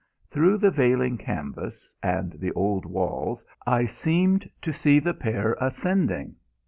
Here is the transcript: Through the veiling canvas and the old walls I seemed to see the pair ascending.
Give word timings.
Through 0.31 0.57
the 0.57 0.71
veiling 0.71 1.19
canvas 1.19 1.93
and 2.01 2.31
the 2.39 2.51
old 2.53 2.87
walls 2.87 3.45
I 3.67 3.85
seemed 3.85 4.49
to 4.63 4.73
see 4.73 4.97
the 4.97 5.13
pair 5.13 5.55
ascending. 5.61 6.37